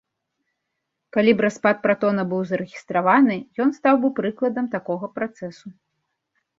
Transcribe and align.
Калі 1.17 1.31
б 1.41 1.45
распад 1.45 1.75
пратона 1.83 2.21
быў 2.33 2.41
зарэгістраваны, 2.53 3.39
ён 3.69 3.77
стаў 3.79 3.95
бы 4.05 4.15
прыкладам 4.23 4.65
такога 4.77 5.05
працэсу. 5.21 5.67